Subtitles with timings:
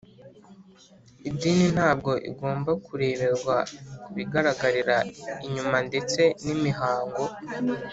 [1.29, 3.55] Idini ntabwo igomba kureberwa
[4.03, 4.97] ku bigaragarira
[5.45, 7.23] inyuma ndetse n’imihango.